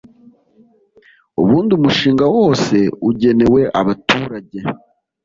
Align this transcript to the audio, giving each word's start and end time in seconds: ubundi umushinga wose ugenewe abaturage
ubundi 1.41 1.71
umushinga 1.79 2.25
wose 2.37 2.75
ugenewe 3.09 3.61
abaturage 3.79 4.59